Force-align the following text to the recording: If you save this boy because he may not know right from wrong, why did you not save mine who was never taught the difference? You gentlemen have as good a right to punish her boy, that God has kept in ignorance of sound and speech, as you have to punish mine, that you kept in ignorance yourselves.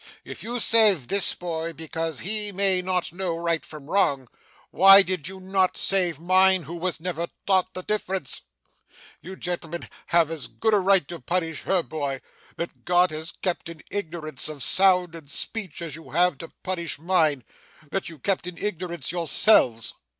If 0.25 0.41
you 0.41 0.59
save 0.59 1.09
this 1.09 1.35
boy 1.35 1.73
because 1.73 2.21
he 2.21 2.51
may 2.51 2.81
not 2.81 3.13
know 3.13 3.37
right 3.37 3.63
from 3.63 3.87
wrong, 3.87 4.27
why 4.71 5.03
did 5.03 5.27
you 5.27 5.39
not 5.39 5.77
save 5.77 6.19
mine 6.19 6.63
who 6.63 6.75
was 6.75 6.99
never 6.99 7.27
taught 7.45 7.75
the 7.75 7.83
difference? 7.83 8.41
You 9.21 9.35
gentlemen 9.35 9.87
have 10.07 10.31
as 10.31 10.47
good 10.47 10.73
a 10.73 10.79
right 10.79 11.07
to 11.07 11.19
punish 11.19 11.61
her 11.65 11.83
boy, 11.83 12.21
that 12.55 12.83
God 12.83 13.11
has 13.11 13.31
kept 13.31 13.69
in 13.69 13.83
ignorance 13.91 14.49
of 14.49 14.63
sound 14.63 15.13
and 15.13 15.29
speech, 15.29 15.83
as 15.83 15.95
you 15.95 16.09
have 16.09 16.39
to 16.39 16.47
punish 16.63 16.97
mine, 16.97 17.43
that 17.91 18.09
you 18.09 18.17
kept 18.17 18.47
in 18.47 18.57
ignorance 18.57 19.11
yourselves. 19.11 19.93